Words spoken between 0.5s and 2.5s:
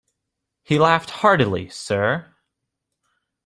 He laughed heartily, sir.